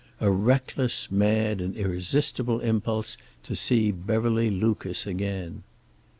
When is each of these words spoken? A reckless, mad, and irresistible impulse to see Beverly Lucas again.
A 0.19 0.31
reckless, 0.31 1.11
mad, 1.11 1.61
and 1.61 1.75
irresistible 1.77 2.59
impulse 2.61 3.17
to 3.43 3.55
see 3.55 3.91
Beverly 3.91 4.49
Lucas 4.49 5.05
again. 5.05 5.61